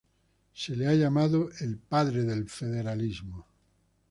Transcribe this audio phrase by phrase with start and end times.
[0.55, 3.45] Se le ha llamado el ""Padre del federalismo"".